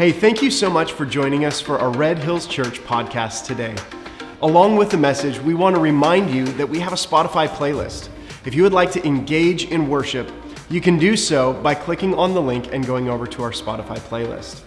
[0.00, 3.76] Hey, thank you so much for joining us for our Red Hills Church podcast today.
[4.40, 8.08] Along with the message, we want to remind you that we have a Spotify playlist.
[8.46, 10.32] If you would like to engage in worship,
[10.70, 13.98] you can do so by clicking on the link and going over to our Spotify
[13.98, 14.62] playlist.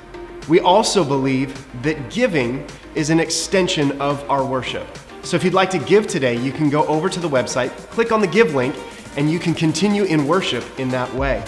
[0.48, 4.86] We also believe that giving is an extension of our worship.
[5.24, 8.12] So if you'd like to give today, you can go over to the website, click
[8.12, 8.76] on the give link,
[9.18, 11.44] and you can continue in worship in that way.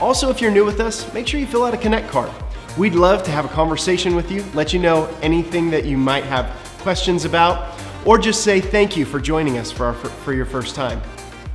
[0.00, 2.30] Also, if you're new with us, make sure you fill out a Connect card.
[2.76, 6.24] We'd love to have a conversation with you, let you know anything that you might
[6.24, 6.44] have
[6.80, 10.74] questions about, or just say thank you for joining us for, our, for your first
[10.74, 11.00] time.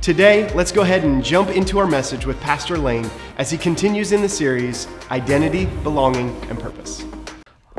[0.00, 3.08] Today, let's go ahead and jump into our message with Pastor Lane
[3.38, 7.04] as he continues in the series Identity, Belonging, and Purpose.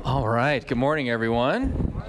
[0.06, 0.66] All right.
[0.66, 2.02] Good morning, everyone.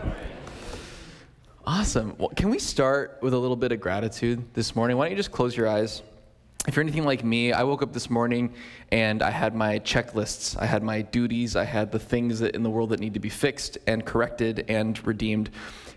[1.67, 2.15] Awesome.
[2.17, 4.97] Well, can we start with a little bit of gratitude this morning?
[4.97, 6.01] Why don't you just close your eyes?
[6.67, 8.55] If you're anything like me, I woke up this morning
[8.91, 10.59] and I had my checklists.
[10.59, 11.57] I had my duties.
[11.57, 14.65] I had the things that in the world that need to be fixed and corrected
[14.69, 15.51] and redeemed.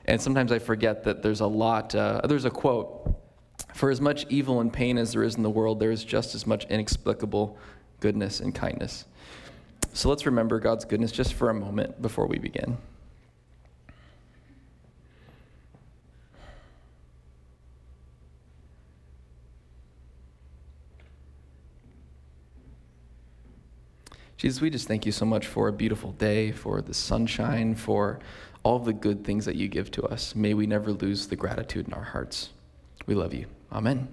[0.06, 1.96] And sometimes I forget that there's a lot.
[1.96, 3.16] Uh, there's a quote
[3.74, 6.36] For as much evil and pain as there is in the world, there is just
[6.36, 7.58] as much inexplicable
[8.02, 9.06] goodness and kindness.
[9.94, 12.78] So let's remember God's goodness just for a moment before we begin.
[24.38, 28.20] Jesus, we just thank you so much for a beautiful day, for the sunshine, for
[28.62, 30.36] all the good things that you give to us.
[30.36, 32.52] May we never lose the gratitude in our hearts.
[33.08, 33.48] We love you.
[33.72, 34.08] Amen.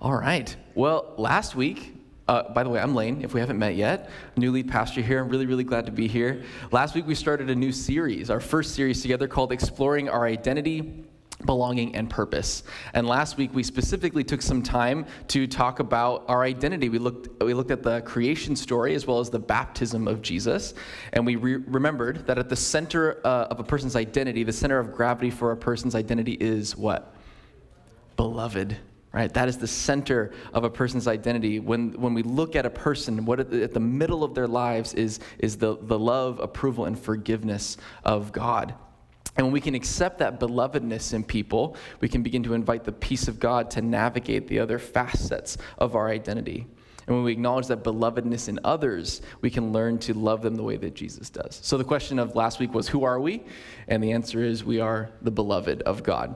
[0.00, 0.54] All right.
[0.76, 1.96] Well, last week,
[2.28, 5.18] uh, by the way, I'm Lane, if we haven't met yet, new lead pastor here.
[5.18, 6.44] I'm really, really glad to be here.
[6.70, 11.04] Last week, we started a new series, our first series together called Exploring Our Identity
[11.44, 12.64] belonging and purpose.
[12.94, 16.88] And last week we specifically took some time to talk about our identity.
[16.88, 20.74] We looked we looked at the creation story as well as the baptism of Jesus,
[21.12, 24.78] and we re- remembered that at the center uh, of a person's identity, the center
[24.78, 27.14] of gravity for a person's identity is what?
[28.16, 28.76] Beloved.
[29.10, 29.32] Right?
[29.32, 31.60] That is the center of a person's identity.
[31.60, 34.46] When, when we look at a person, what at the, at the middle of their
[34.46, 38.74] lives is, is the, the love, approval, and forgiveness of God.
[39.38, 42.92] And when we can accept that belovedness in people, we can begin to invite the
[42.92, 46.66] peace of God to navigate the other facets of our identity.
[47.06, 50.64] And when we acknowledge that belovedness in others, we can learn to love them the
[50.64, 51.60] way that Jesus does.
[51.62, 53.44] So the question of last week was, Who are we?
[53.86, 56.34] And the answer is, We are the beloved of God.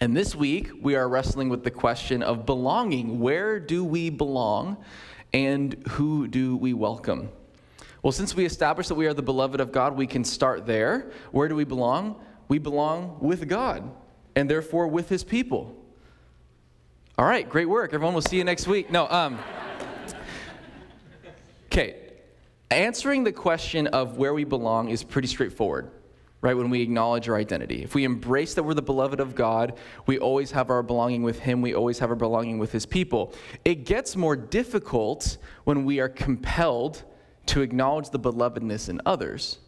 [0.00, 3.20] And this week, we are wrestling with the question of belonging.
[3.20, 4.78] Where do we belong?
[5.32, 7.30] And who do we welcome?
[8.06, 11.10] Well, since we established that we are the beloved of God, we can start there.
[11.32, 12.20] Where do we belong?
[12.46, 13.90] We belong with God
[14.36, 15.76] and therefore with his people.
[17.18, 17.92] All right, great work.
[17.92, 18.92] Everyone, we'll see you next week.
[18.92, 19.40] No, um,
[21.66, 21.96] okay.
[22.70, 25.90] Answering the question of where we belong is pretty straightforward,
[26.42, 26.56] right?
[26.56, 27.82] When we acknowledge our identity.
[27.82, 31.40] If we embrace that we're the beloved of God, we always have our belonging with
[31.40, 33.34] Him, we always have our belonging with His people.
[33.64, 37.02] It gets more difficult when we are compelled
[37.46, 39.58] to acknowledge the belovedness in others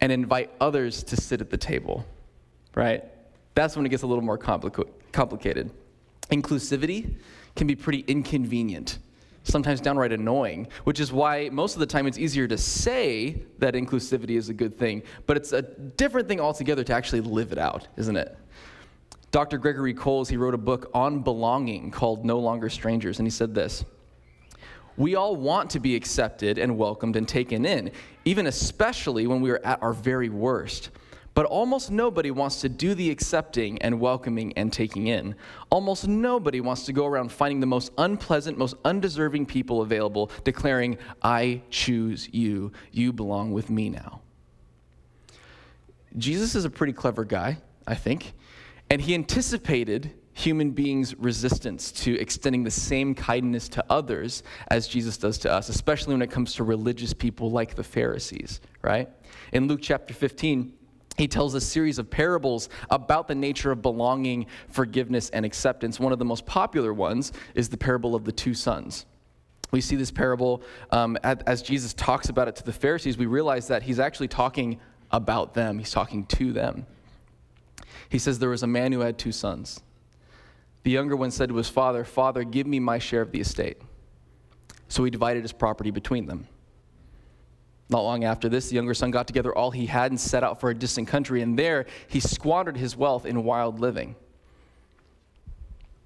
[0.00, 2.04] and invite others to sit at the table,
[2.74, 3.04] right?
[3.54, 5.70] That's when it gets a little more complica- complicated.
[6.30, 7.14] Inclusivity
[7.56, 8.98] can be pretty inconvenient,
[9.44, 13.74] sometimes downright annoying, which is why most of the time it's easier to say that
[13.74, 17.58] inclusivity is a good thing, but it's a different thing altogether to actually live it
[17.58, 18.36] out, isn't it?
[19.30, 19.58] Dr.
[19.58, 23.54] Gregory Coles, he wrote a book on belonging called No Longer Strangers, and he said
[23.54, 23.84] this
[24.96, 27.90] we all want to be accepted and welcomed and taken in,
[28.24, 30.90] even especially when we are at our very worst.
[31.34, 35.34] But almost nobody wants to do the accepting and welcoming and taking in.
[35.68, 40.96] Almost nobody wants to go around finding the most unpleasant, most undeserving people available, declaring,
[41.22, 42.70] I choose you.
[42.92, 44.20] You belong with me now.
[46.16, 48.32] Jesus is a pretty clever guy, I think,
[48.88, 55.16] and he anticipated human beings' resistance to extending the same kindness to others as Jesus
[55.16, 59.08] does to us, especially when it comes to religious people like the Pharisees, right?
[59.52, 60.72] In Luke chapter 15,
[61.16, 66.00] he tells a series of parables about the nature of belonging, forgiveness, and acceptance.
[66.00, 69.06] One of the most popular ones is the parable of the two sons.
[69.70, 73.16] We see this parable um, as Jesus talks about it to the Pharisees.
[73.16, 74.80] We realize that he's actually talking
[75.12, 76.86] about them, he's talking to them.
[78.08, 79.80] He says there was a man who had two sons.
[80.84, 83.78] The younger one said to his father, Father, give me my share of the estate.
[84.88, 86.46] So he divided his property between them.
[87.88, 90.60] Not long after this, the younger son got together all he had and set out
[90.60, 94.14] for a distant country, and there he squandered his wealth in wild living.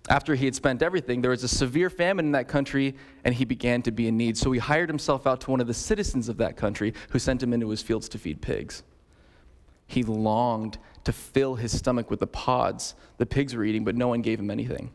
[0.09, 3.45] After he had spent everything, there was a severe famine in that country, and he
[3.45, 4.39] began to be in need.
[4.39, 7.43] So he hired himself out to one of the citizens of that country, who sent
[7.43, 8.83] him into his fields to feed pigs.
[9.89, 14.07] He longed to fill his stomach with the pods the pigs were eating, but no
[14.07, 14.93] one gave him anything.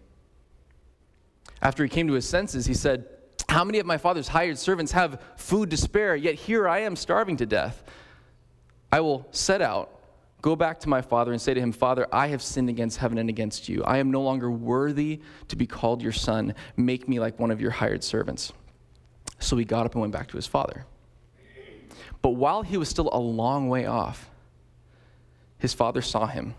[1.61, 3.05] After he came to his senses, he said,
[3.49, 6.95] How many of my father's hired servants have food to spare, yet here I am
[6.95, 7.83] starving to death?
[8.91, 9.93] I will set out
[10.43, 13.17] Go back to my father and say to him, Father, I have sinned against heaven
[13.17, 13.81] and against you.
[13.85, 16.53] I am no longer worthy to be called your son.
[16.75, 18.51] Make me like one of your hired servants.
[19.39, 20.85] So he got up and went back to his father.
[22.21, 24.29] But while he was still a long way off,
[25.63, 26.55] his father saw him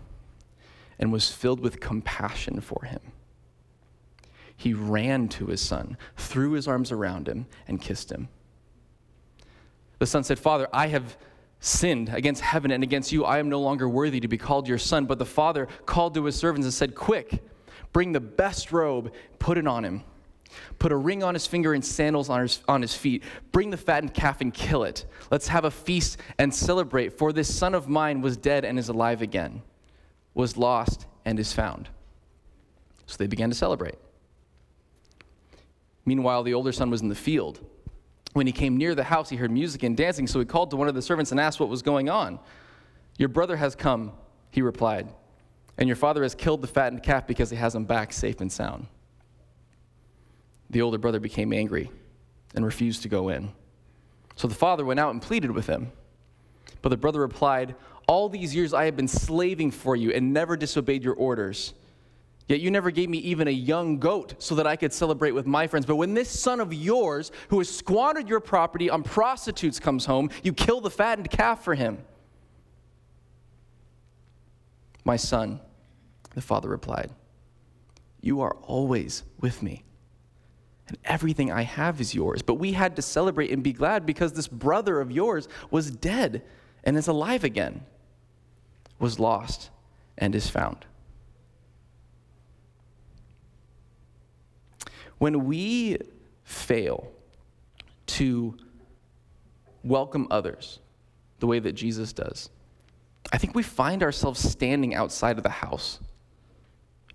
[0.97, 2.99] and was filled with compassion for him.
[4.57, 8.29] He ran to his son, threw his arms around him, and kissed him.
[9.99, 11.17] The son said, Father, I have
[11.59, 13.25] sinned against heaven and against you.
[13.25, 15.05] I am no longer worthy to be called your son.
[15.05, 17.43] But the father called to his servants and said, Quick,
[17.93, 20.03] bring the best robe, put it on him.
[20.79, 23.23] Put a ring on his finger and sandals on his, on his feet.
[23.51, 25.05] Bring the fattened calf and kill it.
[25.31, 27.17] Let's have a feast and celebrate.
[27.17, 29.61] For this son of mine was dead and is alive again,
[30.33, 31.89] was lost and is found.
[33.05, 33.95] So they began to celebrate.
[36.05, 37.59] Meanwhile, the older son was in the field.
[38.33, 40.75] When he came near the house, he heard music and dancing, so he called to
[40.75, 42.39] one of the servants and asked what was going on.
[43.17, 44.11] Your brother has come,
[44.51, 45.07] he replied,
[45.77, 48.51] and your father has killed the fattened calf because he has him back safe and
[48.51, 48.87] sound.
[50.69, 51.91] The older brother became angry
[52.55, 53.51] and refused to go in.
[54.35, 55.91] So the father went out and pleaded with him.
[56.81, 57.75] But the brother replied,
[58.07, 61.73] All these years I have been slaving for you and never disobeyed your orders.
[62.47, 65.47] Yet you never gave me even a young goat so that I could celebrate with
[65.47, 65.85] my friends.
[65.85, 70.29] But when this son of yours, who has squandered your property on prostitutes, comes home,
[70.43, 71.97] you kill the fattened calf for him.
[75.03, 75.59] My son,
[76.35, 77.09] the father replied,
[78.21, 79.84] You are always with me,
[80.87, 82.41] and everything I have is yours.
[82.41, 86.43] But we had to celebrate and be glad because this brother of yours was dead
[86.83, 87.81] and is alive again,
[88.99, 89.71] was lost
[90.17, 90.85] and is found.
[95.17, 95.97] When we
[96.43, 97.11] fail
[98.07, 98.57] to
[99.83, 100.79] welcome others
[101.39, 102.49] the way that Jesus does,
[103.31, 105.99] I think we find ourselves standing outside of the house.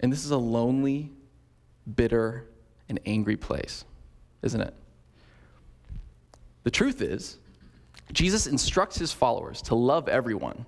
[0.01, 1.13] And this is a lonely,
[1.95, 2.50] bitter,
[2.91, 3.87] and angry place,
[4.43, 4.75] isn't it?
[6.65, 7.39] The truth is,
[8.13, 10.67] Jesus instructs his followers to love everyone,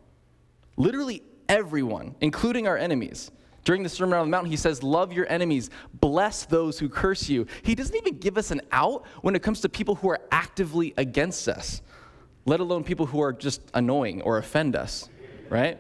[0.77, 3.31] literally everyone, including our enemies.
[3.65, 7.29] During the Sermon on the Mount, he says, Love your enemies, bless those who curse
[7.29, 7.47] you.
[7.63, 10.95] He doesn't even give us an out when it comes to people who are actively
[10.97, 11.83] against us,
[12.47, 15.09] let alone people who are just annoying or offend us,
[15.49, 15.79] right?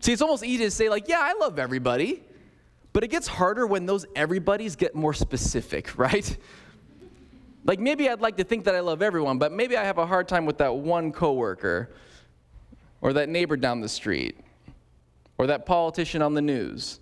[0.00, 2.22] See, it's almost easy to say, like, yeah, I love everybody,
[2.98, 6.36] but it gets harder when those everybody's get more specific, right?
[7.62, 10.04] Like, maybe I'd like to think that I love everyone, but maybe I have a
[10.04, 11.90] hard time with that one coworker
[13.00, 14.36] or that neighbor down the street
[15.38, 16.98] or that politician on the news,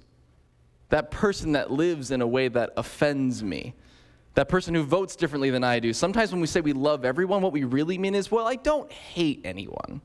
[0.90, 3.72] that person that lives in a way that offends me,
[4.34, 5.94] that person who votes differently than I do.
[5.94, 8.92] Sometimes when we say we love everyone, what we really mean is, well, I don't
[8.92, 10.02] hate anyone.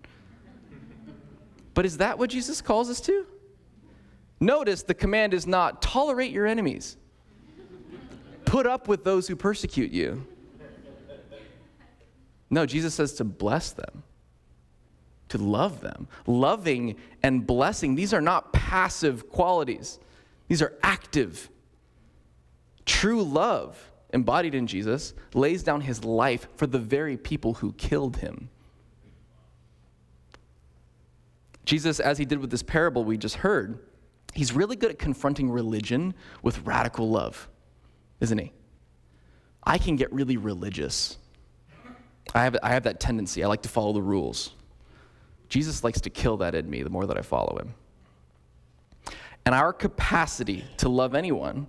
[1.73, 3.25] but is that what Jesus calls us to?
[4.41, 6.97] Notice the command is not tolerate your enemies,
[8.43, 10.27] put up with those who persecute you.
[12.49, 14.03] No, Jesus says to bless them
[15.31, 16.07] to love them.
[16.27, 19.99] Loving and blessing, these are not passive qualities,
[20.47, 21.49] these are active.
[22.85, 28.17] True love, embodied in Jesus, lays down his life for the very people who killed
[28.17, 28.49] him.
[31.63, 33.79] Jesus, as he did with this parable we just heard,
[34.33, 37.47] he's really good at confronting religion with radical love,
[38.19, 38.51] isn't he?
[39.63, 41.17] I can get really religious.
[42.33, 43.43] I have, I have that tendency.
[43.43, 44.53] I like to follow the rules.
[45.49, 47.73] Jesus likes to kill that in me the more that I follow him.
[49.45, 51.67] And our capacity to love anyone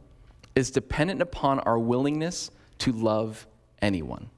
[0.54, 3.46] is dependent upon our willingness to love
[3.80, 4.30] anyone.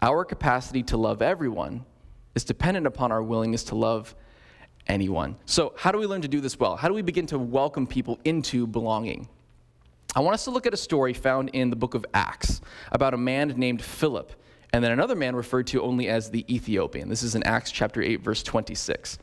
[0.00, 1.84] Our capacity to love everyone
[2.34, 4.14] is dependent upon our willingness to love
[4.86, 5.36] anyone.
[5.46, 6.76] So, how do we learn to do this well?
[6.76, 9.28] How do we begin to welcome people into belonging?
[10.14, 12.60] I want us to look at a story found in the book of Acts
[12.90, 14.32] about a man named Philip
[14.72, 17.08] and then another man referred to only as the Ethiopian.
[17.08, 19.18] This is in Acts chapter 8, verse 26.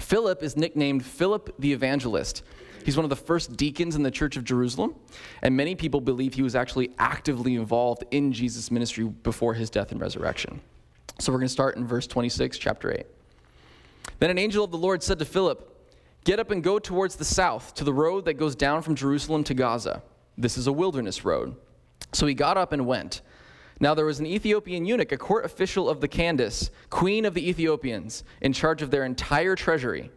[0.00, 2.44] Philip is nicknamed Philip the Evangelist.
[2.84, 4.94] He's one of the first deacons in the church of Jerusalem,
[5.42, 9.92] and many people believe he was actually actively involved in Jesus' ministry before his death
[9.92, 10.60] and resurrection.
[11.18, 13.06] So we're going to start in verse 26, chapter 8.
[14.22, 15.68] Then an angel of the Lord said to Philip,
[16.22, 19.42] Get up and go towards the south to the road that goes down from Jerusalem
[19.42, 20.00] to Gaza.
[20.38, 21.56] This is a wilderness road.
[22.12, 23.20] So he got up and went.
[23.80, 27.48] Now there was an Ethiopian eunuch, a court official of the Candace, queen of the
[27.48, 30.12] Ethiopians, in charge of their entire treasury.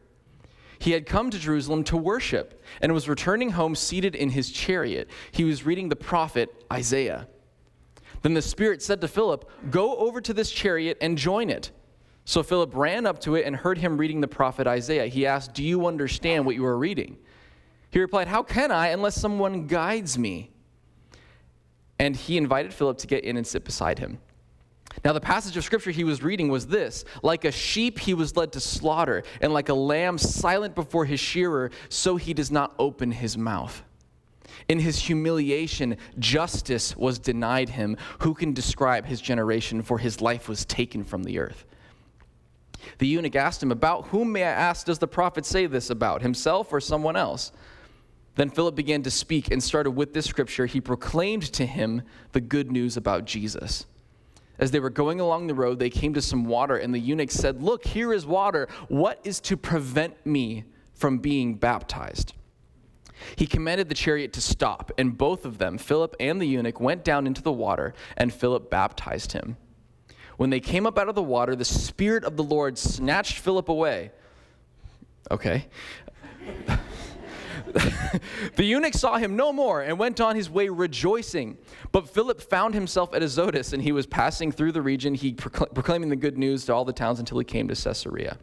[0.78, 5.10] He had come to Jerusalem to worship and was returning home seated in his chariot.
[5.32, 7.28] He was reading the prophet Isaiah.
[8.22, 11.72] Then the Spirit said to Philip, Go over to this chariot and join it.
[12.26, 15.06] So Philip ran up to it and heard him reading the prophet Isaiah.
[15.06, 17.18] He asked, Do you understand what you are reading?
[17.92, 20.52] He replied, How can I unless someone guides me?
[22.00, 24.18] And he invited Philip to get in and sit beside him.
[25.04, 28.36] Now, the passage of scripture he was reading was this Like a sheep, he was
[28.36, 32.74] led to slaughter, and like a lamb silent before his shearer, so he does not
[32.80, 33.84] open his mouth.
[34.68, 37.98] In his humiliation, justice was denied him.
[38.20, 39.84] Who can describe his generation?
[39.84, 41.66] For his life was taken from the earth.
[42.98, 46.22] The eunuch asked him, About whom, may I ask, does the prophet say this about,
[46.22, 47.52] himself or someone else?
[48.36, 50.66] Then Philip began to speak and started with this scripture.
[50.66, 52.02] He proclaimed to him
[52.34, 53.86] the good news about Jesus.
[54.58, 57.32] As they were going along the road, they came to some water, and the eunuch
[57.32, 58.68] said, Look, here is water.
[58.88, 62.34] What is to prevent me from being baptized?
[63.36, 67.04] He commanded the chariot to stop, and both of them, Philip and the eunuch, went
[67.04, 69.58] down into the water, and Philip baptized him.
[70.38, 73.70] When they came up out of the water, the Spirit of the Lord snatched Philip
[73.70, 74.12] away.
[75.32, 75.66] Okay.
[78.56, 81.58] the eunuch saw him no more and went on his way rejoicing.
[81.92, 86.10] But Philip found himself at Azotus, and he was passing through the region, he proclaiming
[86.10, 88.38] the good news to all the towns until he came to Caesarea.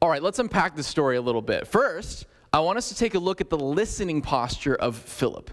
[0.00, 1.66] All right, let's unpack this story a little bit.
[1.66, 5.50] First, I want us to take a look at the listening posture of Philip.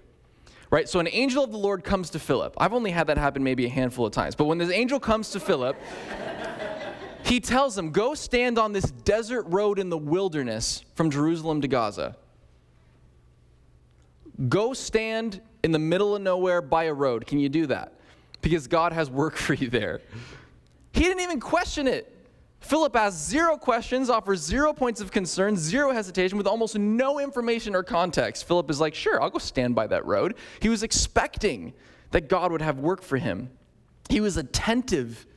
[0.70, 0.89] Right?
[0.89, 2.55] So an angel of the Lord comes to Philip.
[2.58, 4.36] I've only had that happen maybe a handful of times.
[4.36, 5.75] But when this angel comes to Philip,
[7.24, 11.67] he tells him, Go stand on this desert road in the wilderness from Jerusalem to
[11.67, 12.15] Gaza.
[14.50, 17.25] Go stand in the middle of nowhere by a road.
[17.25, 17.93] Can you do that?
[18.41, 20.01] Because God has work for you there.
[20.91, 22.12] He didn't even question it.
[22.63, 27.75] Philip asks zero questions, offers zero points of concern, zero hesitation, with almost no information
[27.75, 28.48] or context.
[28.48, 30.36] Philip is like, sure, I'll go stand by that road.
[30.62, 31.74] He was expecting
[32.12, 33.50] that God would have work for him.
[34.10, 35.27] He was attentive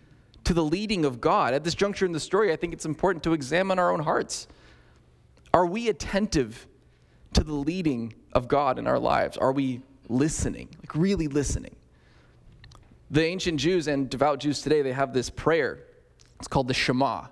[0.44, 1.52] to the leading of God.
[1.52, 4.46] At this juncture in the story, I think it's important to examine our own hearts.
[5.52, 6.68] Are we attentive
[7.32, 9.36] to the leading of God in our lives?
[9.36, 11.74] Are we listening, like really listening?
[13.10, 15.85] The ancient Jews and devout Jews today, they have this prayer
[16.38, 17.26] it's called the Shema.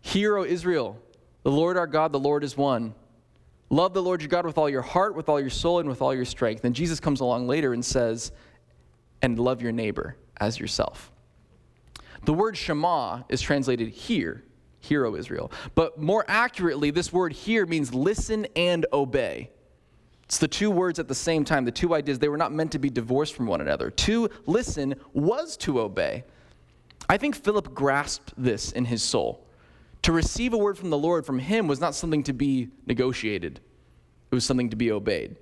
[0.00, 0.98] Hear, O Israel,
[1.42, 2.94] the Lord our God, the Lord is one.
[3.70, 6.02] Love the Lord your God with all your heart, with all your soul, and with
[6.02, 6.64] all your strength.
[6.64, 8.32] And Jesus comes along later and says,
[9.22, 11.10] and love your neighbor as yourself.
[12.24, 14.44] The word Shema is translated here,
[14.80, 15.50] hear, O Israel.
[15.74, 19.50] But more accurately, this word here means listen and obey.
[20.24, 22.18] It's the two words at the same time, the two ideas.
[22.18, 23.90] They were not meant to be divorced from one another.
[23.90, 26.24] To listen was to obey.
[27.08, 29.46] I think Philip grasped this in his soul.
[30.02, 33.60] To receive a word from the Lord from him was not something to be negotiated,
[34.30, 35.36] it was something to be obeyed.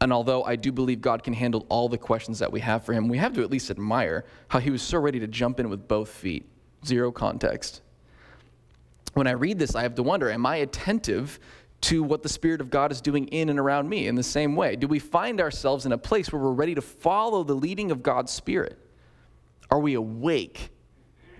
[0.00, 2.92] And although I do believe God can handle all the questions that we have for
[2.92, 5.68] him, we have to at least admire how he was so ready to jump in
[5.68, 6.48] with both feet.
[6.86, 7.82] Zero context.
[9.14, 11.40] When I read this, I have to wonder am I attentive
[11.80, 14.54] to what the Spirit of God is doing in and around me in the same
[14.54, 14.76] way?
[14.76, 18.02] Do we find ourselves in a place where we're ready to follow the leading of
[18.02, 18.78] God's Spirit?
[19.70, 20.70] Are we awake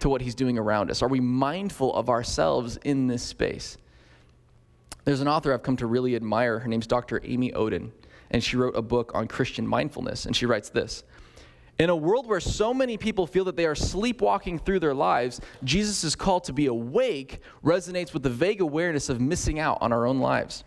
[0.01, 1.03] to what he's doing around us?
[1.03, 3.79] Are we mindful of ourselves in this space?
[5.05, 6.59] There's an author I've come to really admire.
[6.59, 7.21] Her name's Dr.
[7.25, 7.91] Amy Oden,
[8.31, 10.27] and she wrote a book on Christian mindfulness.
[10.27, 11.03] And she writes this
[11.79, 15.41] In a world where so many people feel that they are sleepwalking through their lives,
[15.65, 20.07] Jesus' call to be awake resonates with the vague awareness of missing out on our
[20.07, 20.65] own lives.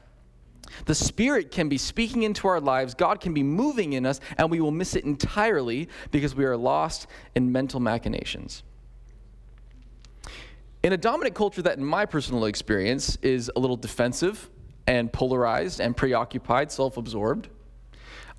[0.85, 4.49] The Spirit can be speaking into our lives, God can be moving in us, and
[4.49, 8.63] we will miss it entirely because we are lost in mental machinations.
[10.83, 14.49] In a dominant culture that, in my personal experience, is a little defensive
[14.87, 17.49] and polarized and preoccupied, self absorbed,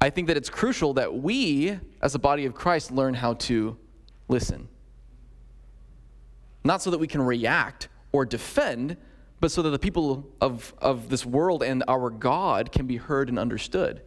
[0.03, 3.77] I think that it's crucial that we, as a body of Christ, learn how to
[4.27, 4.67] listen.
[6.65, 8.97] Not so that we can react or defend,
[9.43, 13.29] but so that the people of, of this world and our God can be heard
[13.29, 14.01] and understood.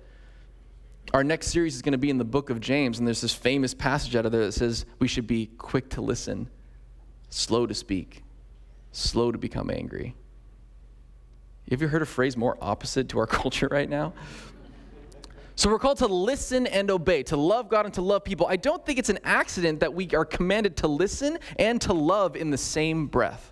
[1.13, 3.34] Our next series is going to be in the book of James, and there's this
[3.34, 6.50] famous passage out of there that says we should be quick to listen,
[7.27, 8.24] slow to speak,
[8.94, 10.15] slow to become angry.
[11.70, 14.13] Have you heard a phrase more opposite to our culture right now?
[15.58, 18.48] So we're called to listen and obey, to love God and to love people.
[18.48, 22.38] I don't think it's an accident that we are commanded to listen and to love
[22.38, 23.51] in the same breath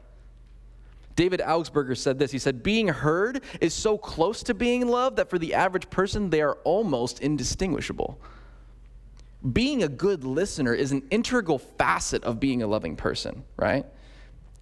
[1.16, 2.32] David Augsburger said this.
[2.32, 6.30] He said, Being heard is so close to being loved that for the average person,
[6.30, 8.20] they are almost indistinguishable.
[9.52, 13.86] Being a good listener is an integral facet of being a loving person, right?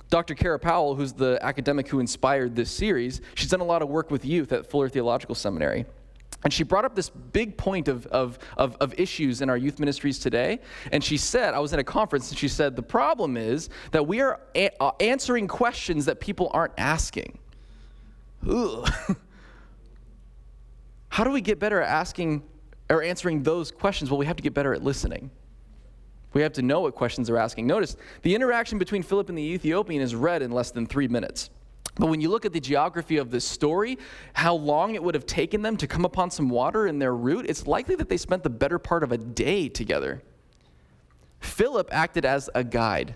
[0.10, 0.36] Dr.
[0.36, 4.12] Kara Powell, who's the academic who inspired this series, she's done a lot of work
[4.12, 5.86] with youth at Fuller Theological Seminary.
[6.44, 9.80] And she brought up this big point of, of, of, of, issues in our youth
[9.80, 10.60] ministries today.
[10.92, 14.08] And she said, I was in a conference, and she said, the problem is that
[14.08, 17.38] we are a- uh, answering questions that people aren't asking.
[21.10, 22.42] How do we get better at asking
[22.90, 24.10] or answering those questions?
[24.10, 25.30] Well, we have to get better at listening.
[26.34, 27.68] We have to know what questions they're asking.
[27.68, 31.50] Notice the interaction between Philip and the Ethiopian is read in less than three minutes.
[31.96, 33.98] But when you look at the geography of this story,
[34.34, 37.46] how long it would have taken them to come upon some water in their route,
[37.48, 40.22] it's likely that they spent the better part of a day together.
[41.42, 43.16] Philip acted as a guide,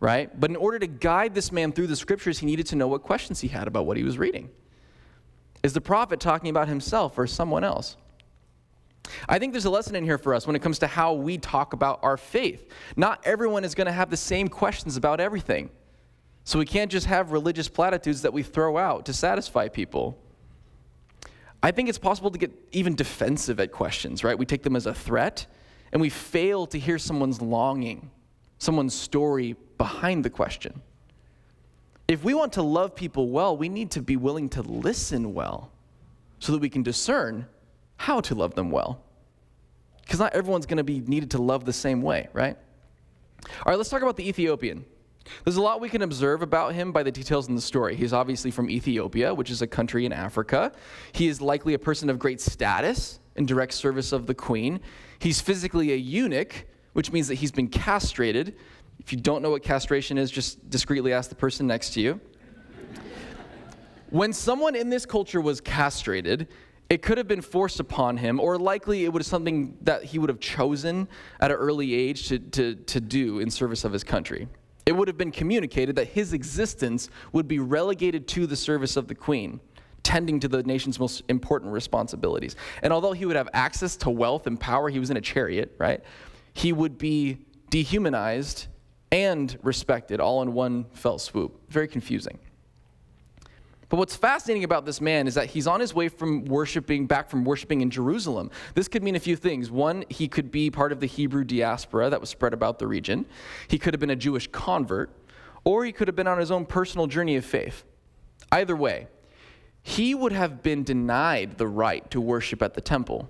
[0.00, 0.38] right?
[0.38, 3.02] But in order to guide this man through the scriptures, he needed to know what
[3.02, 4.48] questions he had about what he was reading.
[5.62, 7.96] Is the prophet talking about himself or someone else?
[9.28, 11.38] I think there's a lesson in here for us when it comes to how we
[11.38, 12.70] talk about our faith.
[12.96, 15.70] Not everyone is going to have the same questions about everything.
[16.46, 20.16] So we can't just have religious platitudes that we throw out to satisfy people.
[21.60, 24.38] I think it's possible to get even defensive at questions, right?
[24.38, 25.46] We take them as a threat
[25.90, 28.12] and we fail to hear someone's longing,
[28.58, 30.80] someone's story behind the question.
[32.06, 35.72] If we want to love people well, we need to be willing to listen well
[36.38, 37.46] so that we can discern
[37.96, 39.02] how to love them well.
[40.02, 42.56] Because not everyone's going to be needed to love the same way, right?
[43.48, 44.84] All right, let's talk about the Ethiopian.
[45.44, 47.96] There's a lot we can observe about him by the details in the story.
[47.96, 50.72] He's obviously from Ethiopia, which is a country in Africa.
[51.12, 54.80] He is likely a person of great status in direct service of the queen.
[55.18, 58.56] He's physically a eunuch, which means that he's been castrated.
[58.98, 62.20] If you don't know what castration is, just discreetly ask the person next to you.
[64.10, 66.48] when someone in this culture was castrated,
[66.88, 70.28] it could have been forced upon him, or likely it was something that he would
[70.28, 71.08] have chosen
[71.40, 74.48] at an early age to, to, to do in service of his country.
[74.86, 79.08] It would have been communicated that his existence would be relegated to the service of
[79.08, 79.60] the queen,
[80.04, 82.54] tending to the nation's most important responsibilities.
[82.84, 85.74] And although he would have access to wealth and power, he was in a chariot,
[85.78, 86.04] right?
[86.54, 88.68] He would be dehumanized
[89.10, 91.60] and respected all in one fell swoop.
[91.68, 92.38] Very confusing.
[93.88, 97.30] But what's fascinating about this man is that he's on his way from worshiping, back
[97.30, 98.50] from worshiping in Jerusalem.
[98.74, 99.70] This could mean a few things.
[99.70, 103.26] One, he could be part of the Hebrew diaspora that was spread about the region,
[103.68, 105.10] he could have been a Jewish convert,
[105.64, 107.84] or he could have been on his own personal journey of faith.
[108.50, 109.06] Either way,
[109.82, 113.28] he would have been denied the right to worship at the temple.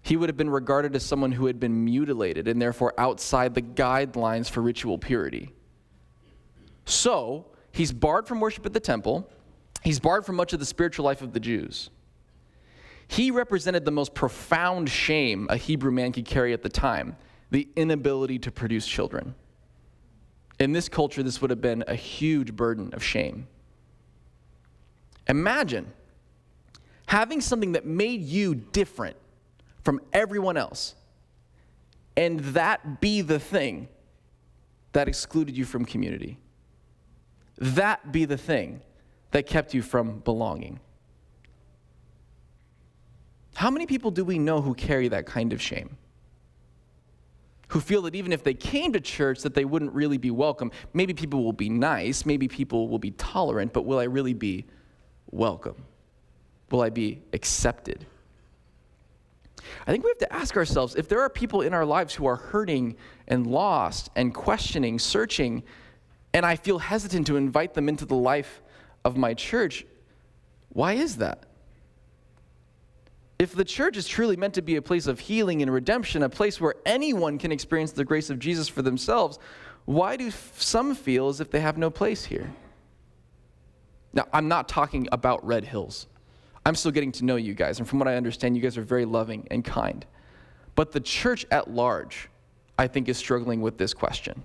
[0.00, 3.60] He would have been regarded as someone who had been mutilated and therefore outside the
[3.60, 5.52] guidelines for ritual purity.
[6.86, 9.30] So, he's barred from worship at the temple
[9.82, 11.90] He's barred from much of the spiritual life of the Jews.
[13.06, 17.16] He represented the most profound shame a Hebrew man could carry at the time
[17.50, 19.34] the inability to produce children.
[20.60, 23.46] In this culture, this would have been a huge burden of shame.
[25.26, 25.92] Imagine
[27.06, 29.16] having something that made you different
[29.82, 30.94] from everyone else,
[32.16, 33.88] and that be the thing
[34.92, 36.38] that excluded you from community.
[37.56, 38.82] That be the thing
[39.30, 40.80] that kept you from belonging?
[43.54, 45.96] How many people do we know who carry that kind of shame?
[47.68, 50.70] Who feel that even if they came to church that they wouldn't really be welcome.
[50.94, 54.64] Maybe people will be nice, maybe people will be tolerant, but will I really be
[55.30, 55.84] welcome?
[56.70, 58.06] Will I be accepted?
[59.86, 62.26] I think we have to ask ourselves if there are people in our lives who
[62.26, 65.62] are hurting and lost and questioning, searching,
[66.32, 68.62] and I feel hesitant to invite them into the life
[69.08, 69.84] of my church,
[70.68, 71.44] why is that?
[73.38, 76.28] If the church is truly meant to be a place of healing and redemption, a
[76.28, 79.38] place where anyone can experience the grace of Jesus for themselves,
[79.86, 82.52] why do some feel as if they have no place here?
[84.12, 86.06] Now, I'm not talking about Red Hills.
[86.66, 88.82] I'm still getting to know you guys, and from what I understand, you guys are
[88.82, 90.04] very loving and kind.
[90.74, 92.28] But the church at large,
[92.78, 94.42] I think, is struggling with this question.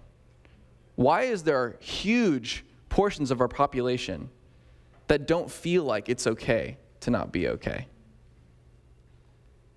[0.95, 4.30] Why is there huge portions of our population
[5.13, 7.86] that don't feel like it's okay to not be okay.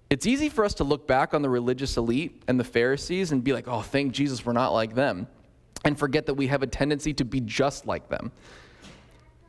[0.08, 3.44] It's easy for us to look back on the religious elite and the Pharisees and
[3.44, 5.26] be like, oh, thank Jesus we're not like them,
[5.84, 8.32] and forget that we have a tendency to be just like them.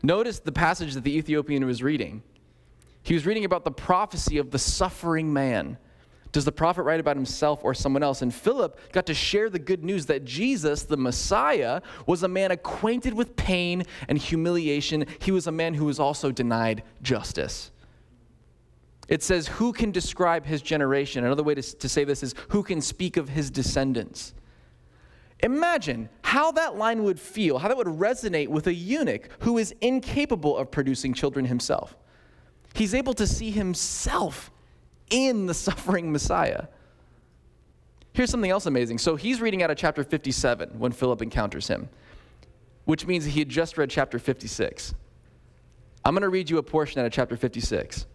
[0.03, 2.21] Notice the passage that the Ethiopian was reading.
[3.01, 5.77] He was reading about the prophecy of the suffering man,
[6.31, 8.21] Does the prophet write about himself or someone else?
[8.21, 12.51] And Philip got to share the good news that Jesus, the Messiah, was a man
[12.51, 15.05] acquainted with pain and humiliation.
[15.19, 17.71] He was a man who was also denied justice.
[19.07, 21.23] It says, Who can describe his generation?
[21.23, 24.33] Another way to, to say this is, Who can speak of his descendants?
[25.41, 29.73] Imagine how that line would feel, how that would resonate with a eunuch who is
[29.81, 31.95] incapable of producing children himself.
[32.73, 34.51] He's able to see himself
[35.09, 36.67] in the suffering Messiah.
[38.13, 38.97] Here's something else amazing.
[38.97, 41.89] So he's reading out of chapter 57 when Philip encounters him,
[42.85, 44.95] which means he had just read chapter 56.
[46.03, 48.05] I'm going to read you a portion out of chapter 56.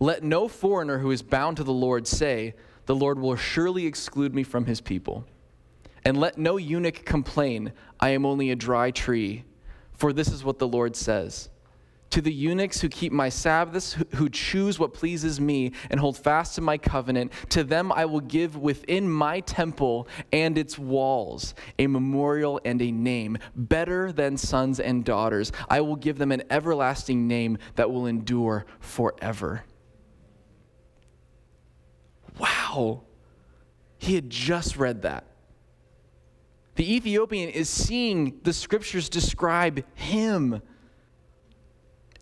[0.00, 2.54] Let no foreigner who is bound to the Lord say,
[2.86, 5.24] The Lord will surely exclude me from his people.
[6.04, 9.44] And let no eunuch complain, I am only a dry tree.
[9.92, 11.50] For this is what the Lord says
[12.10, 16.54] To the eunuchs who keep my Sabbaths, who choose what pleases me, and hold fast
[16.54, 21.86] to my covenant, to them I will give within my temple and its walls a
[21.86, 25.52] memorial and a name, better than sons and daughters.
[25.68, 29.64] I will give them an everlasting name that will endure forever.
[32.38, 33.02] Wow.
[33.98, 35.24] He had just read that.
[36.76, 40.62] The Ethiopian is seeing the scriptures describe him,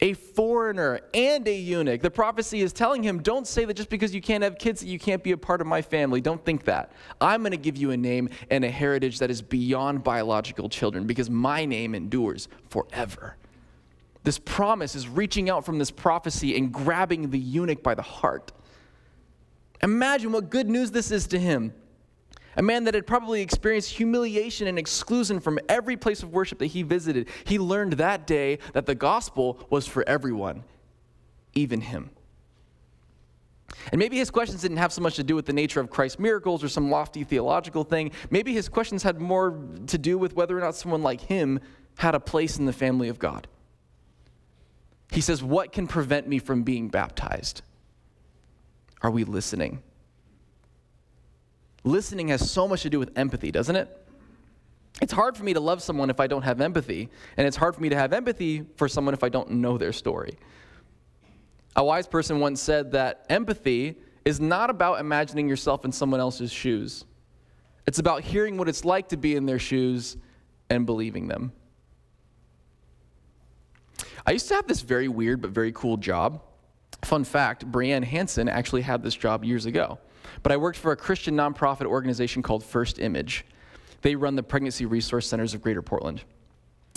[0.01, 2.03] a foreigner and a eunuch.
[2.03, 4.89] The prophecy is telling him, don't say that just because you can't have kids that
[4.89, 6.21] you can't be a part of my family.
[6.21, 6.93] Don't think that.
[7.21, 11.07] I'm going to give you a name and a heritage that is beyond biological children
[11.07, 13.37] because my name endures forever.
[14.23, 18.53] This promise is reaching out from this prophecy and grabbing the eunuch by the heart.
[19.83, 21.73] Imagine what good news this is to him
[22.57, 26.67] a man that had probably experienced humiliation and exclusion from every place of worship that
[26.67, 27.29] he visited.
[27.45, 30.65] He learned that day that the gospel was for everyone,
[31.55, 32.11] even him.
[33.93, 36.19] And maybe his questions didn't have so much to do with the nature of Christ's
[36.19, 38.11] miracles or some lofty theological thing.
[38.31, 41.61] Maybe his questions had more to do with whether or not someone like him
[41.99, 43.47] had a place in the family of God.
[45.11, 47.63] He says, What can prevent me from being baptized?
[49.03, 49.83] Are we listening?
[51.87, 53.89] Listening has so much to do with empathy, doesn't it?
[55.01, 57.75] It's hard for me to love someone if I don't have empathy, and it's hard
[57.75, 60.37] for me to have empathy for someone if I don't know their story.
[61.77, 66.51] A wise person once said that empathy is not about imagining yourself in someone else's
[66.51, 67.05] shoes.
[67.87, 70.17] It's about hearing what it's like to be in their shoes
[70.71, 71.53] and believing them.
[74.27, 76.43] I used to have this very weird but very cool job.
[77.05, 79.99] Fun fact Brianne Hanson actually had this job years ago
[80.43, 83.45] but I worked for a Christian nonprofit organization called First Image.
[84.03, 86.23] They run the pregnancy resource centers of Greater Portland.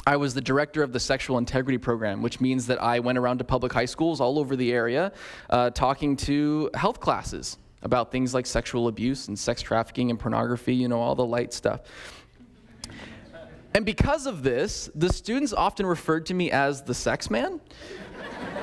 [0.05, 3.37] I was the director of the sexual integrity program, which means that I went around
[3.39, 5.11] to public high schools all over the area
[5.49, 10.73] uh, talking to health classes about things like sexual abuse and sex trafficking and pornography,
[10.73, 11.81] you know, all the light stuff.
[13.75, 17.61] And because of this, the students often referred to me as the sex man,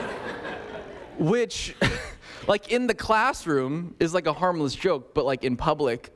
[1.18, 1.76] which
[2.46, 6.10] like in the classroom is like a harmless joke, but like in public,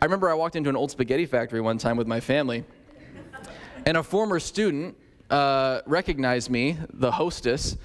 [0.00, 2.64] I remember I walked into an old spaghetti factory one time with my family,
[3.86, 4.96] and a former student
[5.30, 7.76] uh, recognized me, the hostess,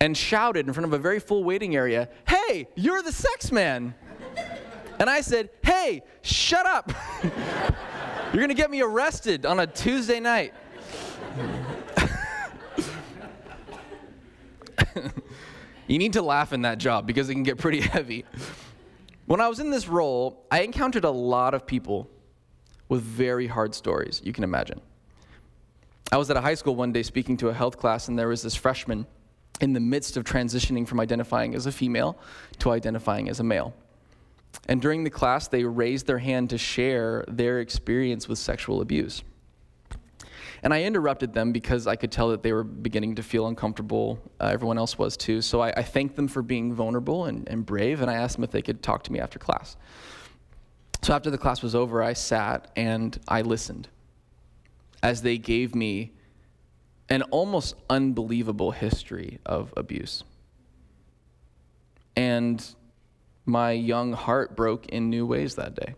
[0.00, 3.94] and shouted in front of a very full waiting area, Hey, you're the sex man!
[4.98, 6.92] And I said, Hey, shut up!
[8.32, 10.52] you're gonna get me arrested on a Tuesday night.
[15.88, 18.24] You need to laugh in that job because it can get pretty heavy.
[19.26, 22.08] When I was in this role, I encountered a lot of people
[22.88, 24.80] with very hard stories, you can imagine.
[26.10, 28.28] I was at a high school one day speaking to a health class, and there
[28.28, 29.06] was this freshman
[29.60, 32.18] in the midst of transitioning from identifying as a female
[32.60, 33.74] to identifying as a male.
[34.68, 39.22] And during the class, they raised their hand to share their experience with sexual abuse.
[40.62, 44.18] And I interrupted them because I could tell that they were beginning to feel uncomfortable.
[44.40, 45.40] Uh, everyone else was too.
[45.40, 48.44] So I, I, thanked them for being vulnerable and, and brave, and I asked them
[48.44, 49.76] if they could talk to me after class.
[51.02, 53.88] So after the class was over, I sat and I listened
[55.02, 56.12] as they gave me
[57.08, 60.24] an almost unbelievable history of abuse.
[62.16, 62.64] And
[63.46, 65.94] my young heart broke in new ways that day.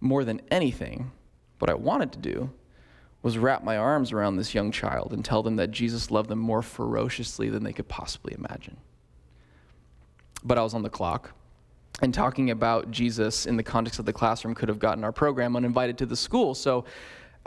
[0.00, 1.12] More than anything,
[1.58, 2.50] what I wanted to do
[3.22, 6.38] was wrap my arms around this young child and tell them that Jesus loved them
[6.38, 8.76] more ferociously than they could possibly imagine.
[10.44, 11.32] But I was on the clock,
[12.02, 15.56] and talking about Jesus in the context of the classroom could have gotten our program
[15.56, 16.54] uninvited to the school.
[16.54, 16.84] So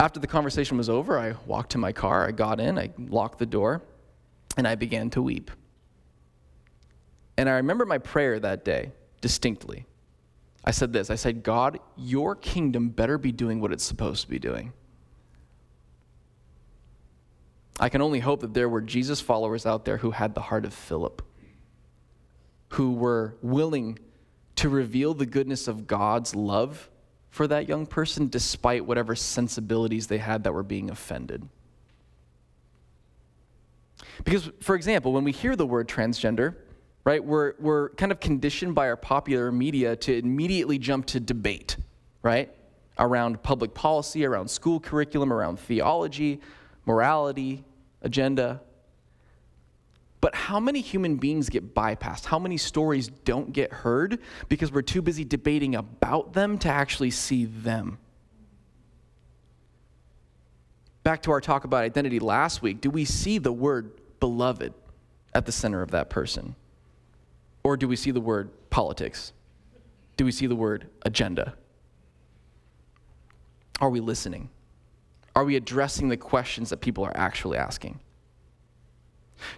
[0.00, 3.38] after the conversation was over, I walked to my car, I got in, I locked
[3.38, 3.82] the door,
[4.56, 5.50] and I began to weep.
[7.36, 8.90] And I remember my prayer that day
[9.20, 9.86] distinctly.
[10.68, 14.28] I said this I said, God, your kingdom better be doing what it's supposed to
[14.28, 14.74] be doing.
[17.80, 20.66] I can only hope that there were Jesus followers out there who had the heart
[20.66, 21.22] of Philip,
[22.72, 23.98] who were willing
[24.56, 26.90] to reveal the goodness of God's love
[27.30, 31.48] for that young person despite whatever sensibilities they had that were being offended.
[34.22, 36.56] Because, for example, when we hear the word transgender,
[37.08, 41.78] right, we're, we're kind of conditioned by our popular media to immediately jump to debate,
[42.22, 42.54] right,
[42.98, 46.38] around public policy, around school curriculum, around theology,
[46.84, 47.64] morality,
[48.02, 48.60] agenda.
[50.20, 52.26] But how many human beings get bypassed?
[52.26, 54.18] How many stories don't get heard
[54.50, 57.96] because we're too busy debating about them to actually see them?
[61.04, 64.74] Back to our talk about identity last week, do we see the word beloved
[65.32, 66.54] at the center of that person?
[67.68, 69.34] Or do we see the word politics?
[70.16, 71.52] Do we see the word agenda?
[73.78, 74.48] Are we listening?
[75.36, 78.00] Are we addressing the questions that people are actually asking?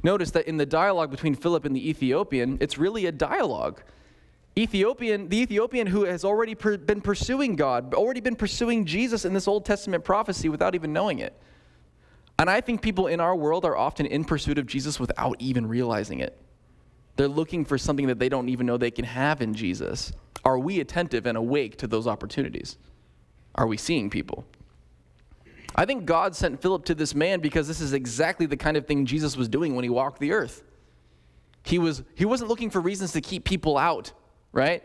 [0.03, 3.81] Notice that in the dialogue between Philip and the Ethiopian, it's really a dialogue.
[4.59, 9.35] Ethiopian, the Ethiopian who has already per, been pursuing God, already been pursuing Jesus in
[9.35, 11.41] this Old Testament prophecy without even knowing it.
[12.41, 15.69] And I think people in our world are often in pursuit of Jesus without even
[15.69, 16.37] realizing it.
[17.21, 20.11] They're looking for something that they don't even know they can have in Jesus.
[20.43, 22.79] Are we attentive and awake to those opportunities?
[23.55, 24.47] Are we seeing people?
[25.77, 28.87] I think God sent Philip to this man because this is exactly the kind of
[28.87, 30.63] thing Jesus was doing when he walked the earth.
[31.63, 34.15] He, was, he wasn't looking for reasons to keep people out,
[34.51, 34.83] right?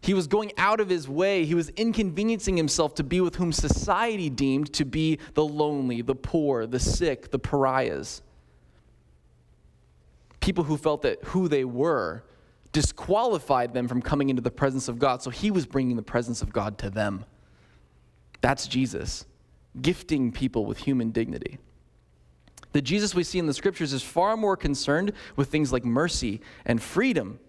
[0.00, 1.44] He was going out of his way.
[1.44, 6.14] He was inconveniencing himself to be with whom society deemed to be the lonely, the
[6.14, 8.22] poor, the sick, the pariahs.
[10.48, 12.24] People who felt that who they were
[12.72, 15.22] disqualified them from coming into the presence of God.
[15.22, 17.26] So he was bringing the presence of God to them.
[18.40, 19.26] That's Jesus
[19.82, 21.58] gifting people with human dignity.
[22.72, 26.40] The Jesus we see in the scriptures is far more concerned with things like mercy
[26.64, 27.40] and freedom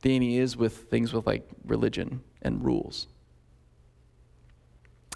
[0.00, 3.08] than he is with things with like religion and rules.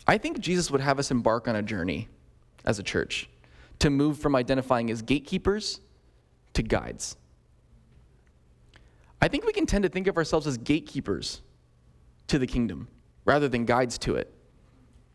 [0.07, 2.09] I think Jesus would have us embark on a journey
[2.67, 3.31] as a church
[3.79, 5.81] to move from identifying as gatekeepers
[6.57, 7.17] to guides.
[9.21, 11.43] I think we can tend to think of ourselves as gatekeepers
[12.27, 12.89] to the kingdom
[13.25, 14.33] rather than guides to it.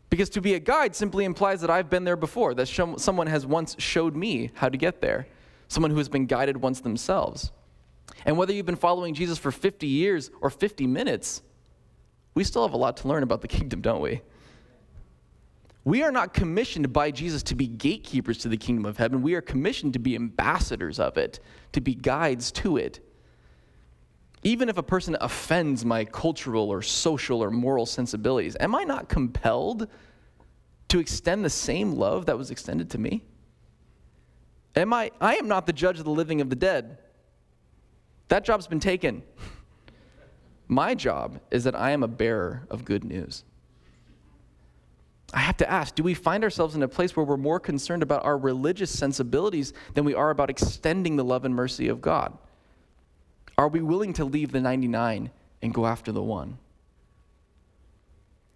[0.09, 3.45] Because to be a guide simply implies that I've been there before, that someone has
[3.45, 5.27] once showed me how to get there,
[5.67, 7.51] someone who has been guided once themselves.
[8.25, 11.41] And whether you've been following Jesus for 50 years or 50 minutes,
[12.33, 14.21] we still have a lot to learn about the kingdom, don't we?
[15.83, 19.21] We are not commissioned by Jesus to be gatekeepers to the kingdom of heaven.
[19.23, 21.39] We are commissioned to be ambassadors of it,
[21.71, 22.99] to be guides to it.
[24.43, 29.09] Even if a person offends my cultural or social or moral sensibilities, am I not
[29.09, 29.87] compelled
[30.89, 33.23] to extend the same love that was extended to me?
[34.75, 36.97] Am I, I am not the judge of the living of the dead.
[38.29, 39.23] That job's been taken.
[40.67, 43.43] My job is that I am a bearer of good news.
[45.33, 48.03] I have to ask do we find ourselves in a place where we're more concerned
[48.03, 52.37] about our religious sensibilities than we are about extending the love and mercy of God?
[53.57, 55.29] Are we willing to leave the 99
[55.61, 56.57] and go after the one?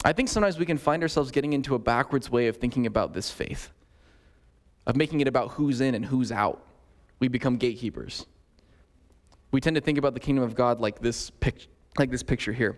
[0.03, 3.13] I think sometimes we can find ourselves getting into a backwards way of thinking about
[3.13, 3.71] this faith,
[4.85, 6.63] of making it about who's in and who's out.
[7.19, 8.25] We become gatekeepers.
[9.51, 12.53] We tend to think about the kingdom of God like this, pic- like this picture
[12.53, 12.77] here.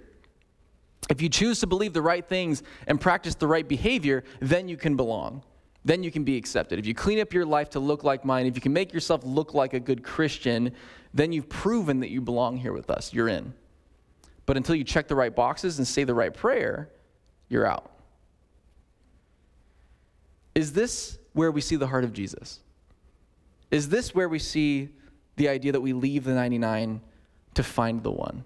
[1.09, 4.77] If you choose to believe the right things and practice the right behavior, then you
[4.77, 5.43] can belong.
[5.85, 6.79] Then you can be accepted.
[6.79, 9.21] If you clean up your life to look like mine, if you can make yourself
[9.23, 10.73] look like a good Christian,
[11.13, 13.13] then you've proven that you belong here with us.
[13.13, 13.53] You're in.
[14.45, 16.89] But until you check the right boxes and say the right prayer,
[17.47, 17.91] you're out.
[20.55, 22.59] Is this where we see the heart of Jesus?
[23.71, 24.89] Is this where we see
[25.35, 26.99] the idea that we leave the 99
[27.53, 28.43] to find the one?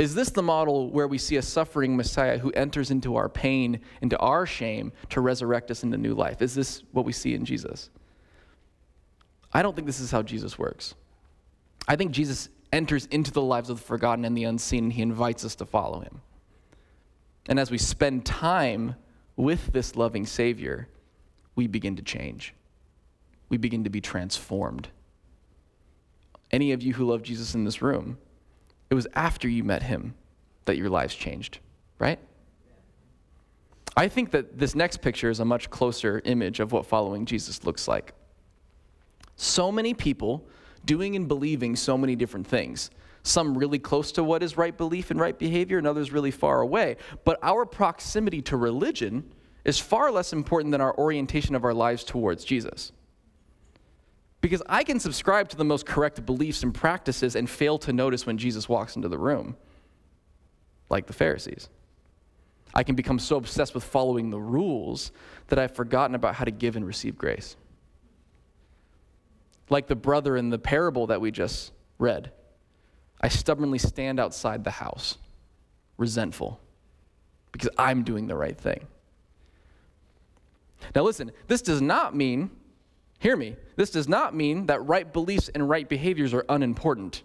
[0.00, 3.80] Is this the model where we see a suffering Messiah who enters into our pain,
[4.00, 6.40] into our shame, to resurrect us into new life?
[6.40, 7.90] Is this what we see in Jesus?
[9.52, 10.94] I don't think this is how Jesus works.
[11.86, 15.02] I think Jesus enters into the lives of the forgotten and the unseen, and he
[15.02, 16.22] invites us to follow him.
[17.46, 18.94] And as we spend time
[19.36, 20.88] with this loving Savior,
[21.56, 22.54] we begin to change.
[23.50, 24.88] We begin to be transformed.
[26.50, 28.16] Any of you who love Jesus in this room,
[28.90, 30.14] it was after you met him
[30.64, 31.60] that your lives changed,
[31.98, 32.18] right?
[33.96, 37.64] I think that this next picture is a much closer image of what following Jesus
[37.64, 38.14] looks like.
[39.36, 40.46] So many people
[40.84, 42.90] doing and believing so many different things.
[43.22, 46.60] Some really close to what is right belief and right behavior, and others really far
[46.60, 46.96] away.
[47.24, 49.32] But our proximity to religion
[49.64, 52.92] is far less important than our orientation of our lives towards Jesus.
[54.40, 58.26] Because I can subscribe to the most correct beliefs and practices and fail to notice
[58.26, 59.56] when Jesus walks into the room,
[60.88, 61.68] like the Pharisees.
[62.72, 65.12] I can become so obsessed with following the rules
[65.48, 67.56] that I've forgotten about how to give and receive grace.
[69.68, 72.32] Like the brother in the parable that we just read,
[73.20, 75.18] I stubbornly stand outside the house,
[75.96, 76.60] resentful,
[77.52, 78.86] because I'm doing the right thing.
[80.94, 82.50] Now, listen, this does not mean,
[83.20, 87.22] hear me, this does not mean that right beliefs and right behaviors are unimportant.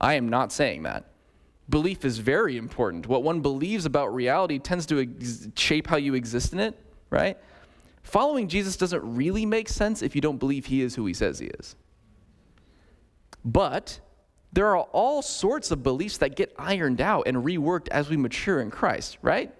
[0.00, 1.06] I am not saying that.
[1.68, 3.06] Belief is very important.
[3.06, 7.38] What one believes about reality tends to ex- shape how you exist in it, right?
[8.02, 11.38] Following Jesus doesn't really make sense if you don't believe he is who he says
[11.38, 11.74] he is.
[13.44, 13.98] But
[14.52, 18.60] there are all sorts of beliefs that get ironed out and reworked as we mature
[18.60, 19.54] in Christ, right?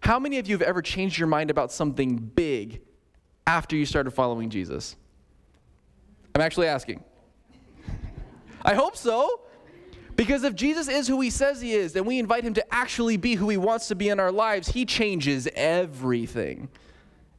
[0.00, 2.80] How many of you have ever changed your mind about something big
[3.46, 4.96] after you started following Jesus?
[6.34, 7.02] I'm actually asking.
[8.64, 9.40] I hope so.
[10.14, 13.16] Because if Jesus is who he says he is, and we invite him to actually
[13.16, 16.68] be who he wants to be in our lives, he changes everything.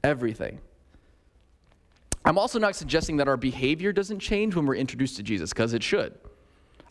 [0.03, 0.59] Everything.
[2.25, 5.73] I'm also not suggesting that our behavior doesn't change when we're introduced to Jesus, because
[5.73, 6.13] it should.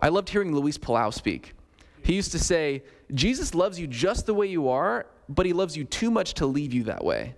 [0.01, 1.55] I loved hearing Luis Palau speak.
[2.03, 2.83] He used to say,
[3.15, 6.47] Jesus loves you just the way you are, but he loves you too much to
[6.47, 7.35] leave you that way.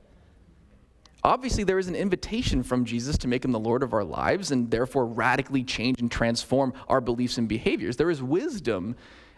[1.24, 4.50] Obviously, there is an invitation from Jesus to make him the Lord of our lives
[4.50, 7.96] and therefore radically change and transform our beliefs and behaviors.
[7.96, 8.94] There is wisdom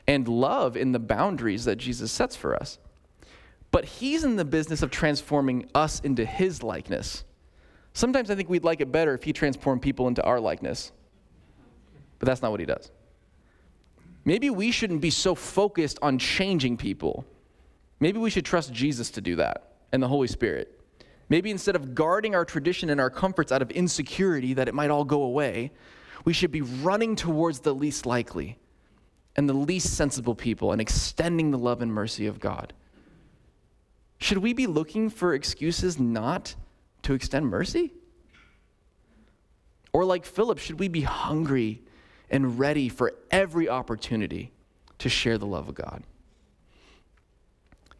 [0.09, 2.79] and love in the boundaries that Jesus sets for us.
[3.71, 7.25] But he's in the business of transforming us into his likeness.
[7.93, 10.93] Sometimes I think we'd like it better if he transformed people into our likeness,
[12.19, 12.91] but that's not what he does.
[14.25, 17.25] Maybe we shouldn't be so focused on changing people.
[18.01, 20.76] Maybe we should trust Jesus to do that and the Holy Spirit.
[21.29, 24.91] Maybe instead of guarding our tradition and our comforts out of insecurity that it might
[24.91, 25.73] all go away,
[26.25, 28.59] we should be running towards the least likely
[29.35, 32.73] and the least sensible people and extending the love and mercy of God.
[34.19, 36.55] Should we be looking for excuses not
[37.03, 37.93] to extend mercy?
[39.93, 41.83] Or, like Philip, should we be hungry
[42.31, 44.53] and ready for every opportunity
[44.99, 46.03] to share the love of God?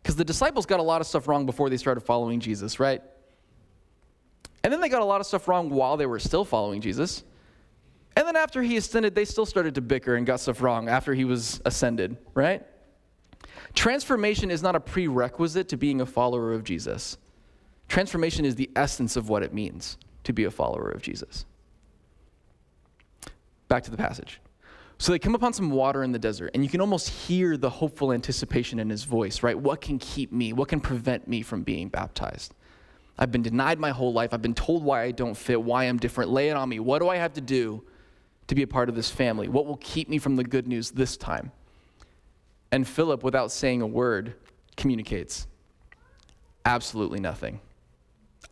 [0.03, 3.03] Because the disciples got a lot of stuff wrong before they started following Jesus, right?
[4.67, 7.23] And then they got a lot of stuff wrong while they were still following Jesus.
[8.17, 11.15] And then after he ascended, they still started to bicker and got stuff wrong after
[11.15, 12.67] he was ascended, right?
[13.75, 17.17] Transformation is not a prerequisite to being a follower of Jesus.
[17.87, 21.45] Transformation is the essence of what it means to be a follower of Jesus.
[23.69, 24.41] Back to the passage.
[24.99, 27.71] So they come upon some water in the desert, and you can almost hear the
[27.71, 29.57] hopeful anticipation in his voice, right?
[29.57, 30.53] What can keep me?
[30.53, 32.53] What can prevent me from being baptized?
[33.19, 34.35] I've been denied my whole life.
[34.35, 36.31] I've been told why I don't fit, why I'm different.
[36.31, 36.81] Lay it on me.
[36.81, 37.83] What do I have to do
[38.49, 39.49] to be a part of this family?
[39.49, 41.51] What will keep me from the good news this time?
[42.71, 44.35] And Philip, without saying a word,
[44.77, 45.47] communicates
[46.65, 47.61] absolutely nothing.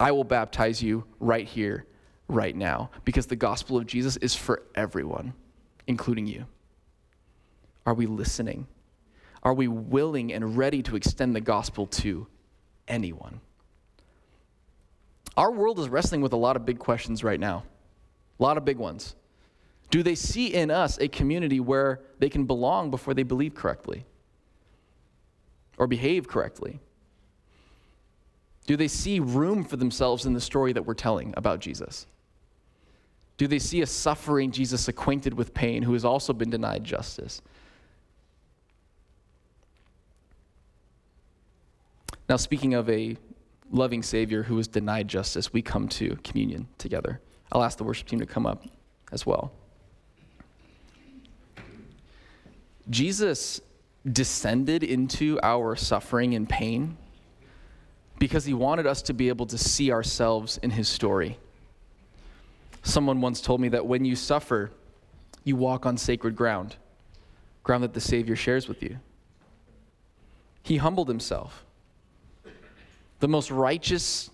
[0.01, 1.87] I will baptize you right here,
[2.29, 5.35] right now, because the gospel of Jesus is for everyone,
[5.87, 6.47] including you.
[7.85, 8.67] Are we listening?
[9.43, 12.27] Are we willing and ready to extend the gospel to
[12.89, 13.41] anyone?
[15.37, 17.65] Our world is wrestling with a lot of big questions right now,
[18.39, 19.17] a lot of big ones.
[19.91, 24.05] Do they see in us a community where they can belong before they believe correctly
[25.77, 26.81] or behave correctly?
[28.67, 32.07] Do they see room for themselves in the story that we're telling about Jesus?
[33.37, 37.43] Do they see a suffering Jesus acquainted with pain who has also been denied justice?
[42.29, 43.19] Now, speaking of a
[43.71, 47.21] loving Savior who was denied justice, we come to communion together.
[47.53, 48.65] I'll ask the worship team to come up
[49.13, 49.53] as well.
[52.91, 53.61] Jesus
[54.11, 56.97] descended into our suffering and pain
[58.19, 61.39] because he wanted us to be able to see ourselves in his story.
[62.83, 64.71] Someone once told me that when you suffer,
[65.43, 66.77] you walk on sacred ground,
[67.63, 68.99] ground that the Savior shares with you.
[70.63, 71.64] He humbled himself
[73.21, 74.31] the most righteous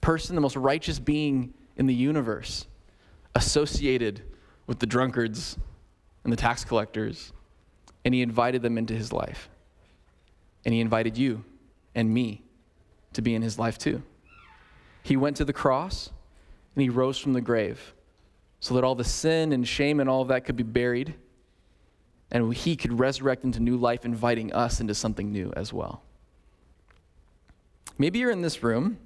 [0.00, 2.66] person, the most righteous being in the universe,
[3.34, 4.22] associated
[4.66, 5.58] with the drunkards
[6.24, 7.32] and the tax collectors,
[8.04, 9.48] and he invited them into his life.
[10.64, 11.44] And he invited you
[11.94, 12.42] and me
[13.12, 14.02] to be in his life too.
[15.02, 16.10] He went to the cross
[16.74, 17.94] and he rose from the grave
[18.60, 21.14] so that all the sin and shame and all of that could be buried
[22.30, 26.02] and he could resurrect into new life, inviting us into something new as well.
[27.98, 28.98] Maybe you're in this room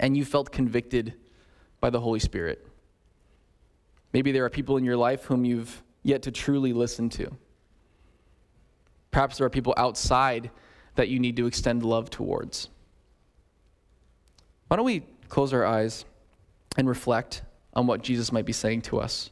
[0.00, 1.14] and you felt convicted
[1.80, 2.66] by the Holy Spirit.
[4.12, 7.30] Maybe there are people in your life whom you've yet to truly listen to.
[9.10, 10.50] Perhaps there are people outside
[10.96, 12.68] that you need to extend love towards.
[14.68, 16.04] Why don't we close our eyes
[16.76, 17.42] and reflect
[17.74, 19.30] on what Jesus might be saying to us?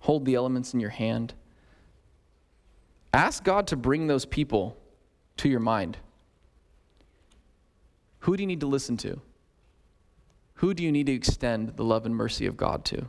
[0.00, 1.34] Hold the elements in your hand.
[3.12, 4.76] Ask God to bring those people
[5.38, 5.96] to your mind.
[8.20, 9.20] Who do you need to listen to?
[10.54, 13.06] Who do you need to extend the love and mercy of God to?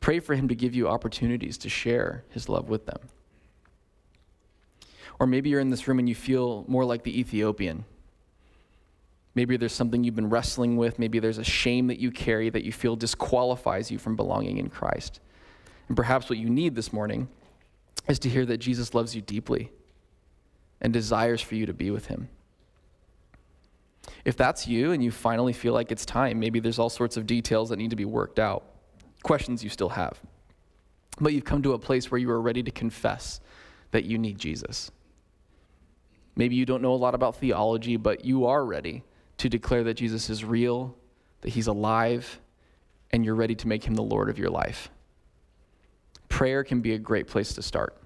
[0.00, 3.00] Pray for Him to give you opportunities to share His love with them.
[5.18, 7.84] Or maybe you're in this room and you feel more like the Ethiopian.
[9.34, 10.98] Maybe there's something you've been wrestling with.
[10.98, 14.70] Maybe there's a shame that you carry that you feel disqualifies you from belonging in
[14.70, 15.20] Christ.
[15.88, 17.28] And perhaps what you need this morning
[18.08, 19.70] is to hear that Jesus loves you deeply
[20.80, 22.28] and desires for you to be with him.
[24.24, 27.26] If that's you and you finally feel like it's time, maybe there's all sorts of
[27.26, 28.64] details that need to be worked out,
[29.22, 30.20] questions you still have.
[31.20, 33.40] But you've come to a place where you are ready to confess
[33.92, 34.90] that you need Jesus.
[36.36, 39.04] Maybe you don't know a lot about theology, but you are ready
[39.38, 40.96] to declare that Jesus is real,
[41.42, 42.40] that he's alive,
[43.12, 44.90] and you're ready to make him the Lord of your life
[46.34, 47.96] prayer can be a great place to start.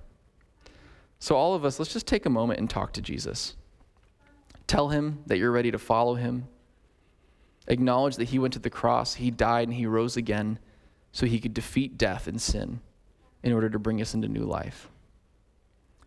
[1.18, 3.56] So, all of us, let's just take a moment and talk to Jesus.
[4.68, 6.46] Tell him that you're ready to follow him.
[7.66, 10.60] Acknowledge that he went to the cross, he died, and he rose again
[11.10, 12.80] so he could defeat death and sin
[13.42, 14.88] in order to bring us into new life.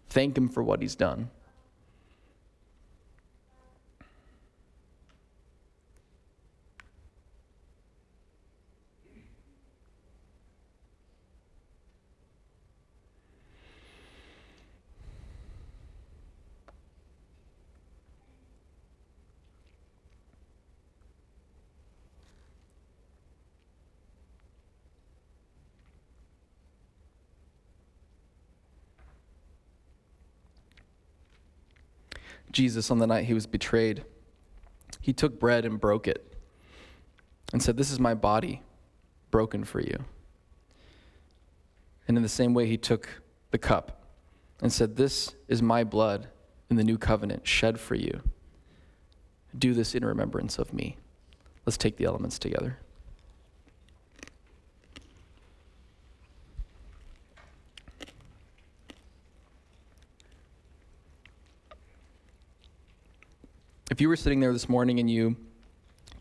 [0.07, 1.29] Thank him for what he's done.
[32.51, 34.03] Jesus on the night he was betrayed,
[34.99, 36.35] he took bread and broke it
[37.51, 38.61] and said, This is my body
[39.29, 40.05] broken for you.
[42.07, 43.07] And in the same way, he took
[43.51, 44.05] the cup
[44.61, 46.27] and said, This is my blood
[46.69, 48.21] in the new covenant shed for you.
[49.57, 50.97] Do this in remembrance of me.
[51.65, 52.77] Let's take the elements together.
[63.91, 65.35] If you were sitting there this morning and you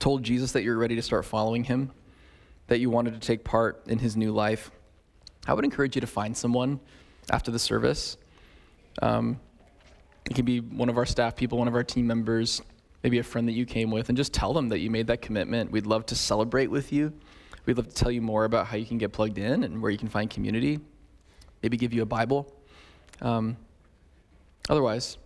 [0.01, 1.93] told Jesus that you're ready to start following him,
[2.67, 4.73] that you wanted to take part in his new life,
[5.47, 6.81] I would encourage you to find someone
[7.31, 8.17] after the service.
[9.01, 9.39] Um,
[10.29, 12.61] it can be one of our staff people, one of our team members,
[13.05, 15.23] maybe a friend that you came with, and just tell them that you made that
[15.23, 15.71] commitment.
[15.71, 17.13] We'd love to celebrate with you.
[17.67, 19.93] We'd love to tell you more about how you can get plugged in and where
[19.93, 20.81] you can find community.
[21.63, 22.53] Maybe give you a Bible.
[23.21, 23.57] Um,
[24.69, 25.19] otherwise,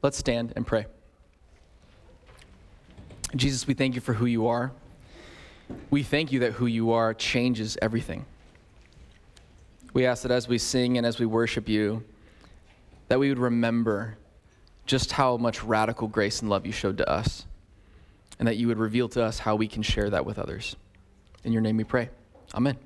[0.00, 0.86] let's stand and pray.
[3.36, 4.72] Jesus, we thank you for who you are.
[5.90, 8.26] We thank you that who you are changes everything.
[9.92, 12.04] We ask that as we sing and as we worship you,
[13.08, 14.16] that we would remember
[14.86, 17.46] just how much radical grace and love you showed to us,
[18.38, 20.76] and that you would reveal to us how we can share that with others.
[21.44, 22.10] In your name we pray.
[22.54, 22.76] Amen.